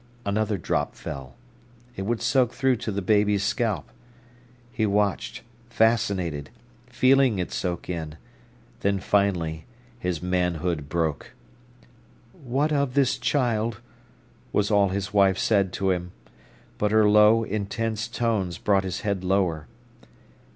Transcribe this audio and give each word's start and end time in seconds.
Another 0.25 0.57
drop 0.57 0.95
fell. 0.95 1.35
It 1.95 2.07
would 2.07 2.23
soak 2.23 2.53
through 2.53 2.77
to 2.77 2.91
the 2.91 3.03
baby's 3.03 3.43
scalp. 3.43 3.91
He 4.71 4.83
watched, 4.87 5.43
fascinated, 5.69 6.49
feeling 6.87 7.37
it 7.37 7.51
soak 7.51 7.87
in; 7.87 8.15
then, 8.79 8.99
finally, 8.99 9.67
his 9.99 10.19
manhood 10.19 10.89
broke. 10.89 11.33
"What 12.43 12.73
of 12.73 12.95
this 12.95 13.19
child?" 13.19 13.79
was 14.51 14.71
all 14.71 14.89
his 14.89 15.13
wife 15.13 15.37
said 15.37 15.71
to 15.73 15.91
him. 15.91 16.13
But 16.79 16.89
her 16.89 17.07
low, 17.07 17.43
intense 17.43 18.07
tones 18.07 18.57
brought 18.57 18.83
his 18.83 19.01
head 19.01 19.23
lower. 19.23 19.67